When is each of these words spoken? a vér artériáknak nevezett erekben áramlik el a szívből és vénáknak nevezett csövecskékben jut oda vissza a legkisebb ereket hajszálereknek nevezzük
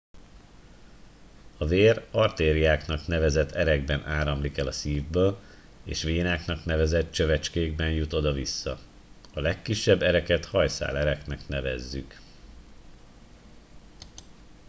a 1.57 1.65
vér 1.67 2.05
artériáknak 2.11 3.07
nevezett 3.07 3.51
erekben 3.51 4.05
áramlik 4.05 4.57
el 4.57 4.67
a 4.67 4.71
szívből 4.71 5.39
és 5.83 6.03
vénáknak 6.03 6.65
nevezett 6.65 7.11
csövecskékben 7.11 7.91
jut 7.91 8.13
oda 8.13 8.31
vissza 8.31 8.79
a 9.33 9.39
legkisebb 9.39 10.01
ereket 10.01 10.45
hajszálereknek 10.45 11.47
nevezzük 11.47 12.19